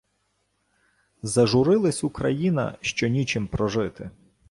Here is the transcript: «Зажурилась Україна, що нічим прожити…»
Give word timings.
«Зажурилась 1.21 2.03
Україна, 2.03 2.77
що 2.81 3.07
нічим 3.07 3.47
прожити…» 3.47 4.09